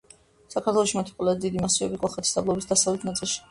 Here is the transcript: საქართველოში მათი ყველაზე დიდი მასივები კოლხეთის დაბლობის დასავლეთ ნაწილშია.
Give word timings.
საქართველოში 0.53 0.97
მათი 0.99 1.13
ყველაზე 1.19 1.43
დიდი 1.45 1.63
მასივები 1.67 2.01
კოლხეთის 2.07 2.35
დაბლობის 2.41 2.71
დასავლეთ 2.75 3.09
ნაწილშია. 3.13 3.49